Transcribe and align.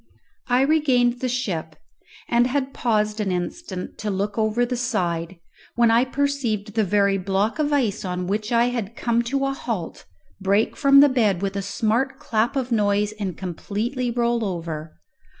I 0.47 0.61
regained 0.61 1.19
the 1.19 1.29
ship, 1.29 1.75
and 2.27 2.47
had 2.47 2.73
paused 2.73 3.19
an 3.19 3.31
instant 3.31 3.99
to 3.99 4.09
look 4.09 4.35
over 4.35 4.65
the 4.65 4.75
side, 4.75 5.37
when 5.75 5.91
I 5.91 6.05
perceived 6.05 6.73
the 6.73 6.83
very 6.83 7.19
block 7.19 7.59
of 7.59 7.71
ice 7.71 8.03
on 8.03 8.25
which 8.25 8.51
I 8.51 8.69
had 8.69 8.95
come 8.95 9.21
to 9.25 9.45
a 9.45 9.53
halt 9.53 10.05
break 10.39 10.75
from 10.75 11.01
the 11.01 11.09
bed 11.09 11.43
with 11.43 11.55
a 11.55 11.61
smart 11.61 12.17
clap 12.17 12.55
of 12.55 12.71
noise, 12.71 13.11
and 13.19 13.37
completely 13.37 14.09
roll 14.09 14.43
over. 14.43 14.97